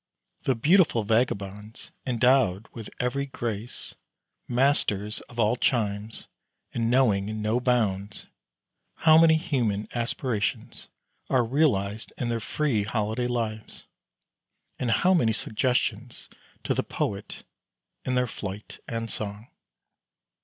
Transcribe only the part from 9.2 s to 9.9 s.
many human